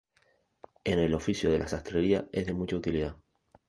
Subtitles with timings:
[0.83, 3.17] En el oficio de la sastrería es de mucha utilidad.